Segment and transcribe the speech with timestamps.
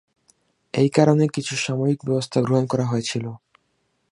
[0.73, 3.25] এই কারণে কিছু সাময়িক ব্যবস্থা গ্রহণ করা হয়েছিল।